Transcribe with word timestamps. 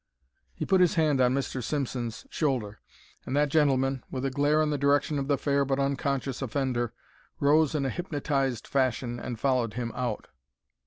He 0.55 0.65
put 0.65 0.81
his 0.81 0.95
hand 0.95 1.21
on 1.21 1.35
Mr. 1.35 1.61
Simpson's 1.63 2.25
shoulder, 2.31 2.79
and 3.23 3.37
that 3.37 3.49
gentleman, 3.49 4.03
with 4.09 4.25
a 4.25 4.31
glare 4.31 4.59
in 4.63 4.71
the 4.71 4.77
direction 4.79 5.19
of 5.19 5.27
the 5.27 5.37
fair 5.37 5.63
but 5.63 5.77
unconscious 5.77 6.41
offender, 6.41 6.91
rose 7.39 7.75
in 7.75 7.85
a 7.85 7.89
hypnotized 7.91 8.65
fashion 8.65 9.19
and 9.19 9.39
followed 9.39 9.75
him 9.75 9.91
out. 9.93 10.29